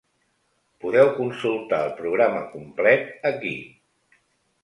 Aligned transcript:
Podeu 0.83 1.09
consultar 1.17 1.81
el 1.89 1.93
programa 2.01 2.41
complet 2.55 3.31
aquí. 3.33 3.55